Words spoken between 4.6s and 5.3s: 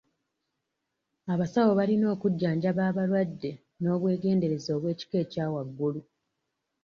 obw'ekika